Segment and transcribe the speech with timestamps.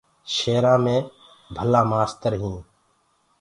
[0.35, 0.95] شيرآنٚ مي
[1.55, 2.63] ڀلآ مآستر هينٚ۔